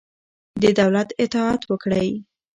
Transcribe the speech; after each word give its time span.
د 0.61 0.63
دولت 0.79 1.09
اطاعت 1.23 1.61
وکړئ. 1.67 2.09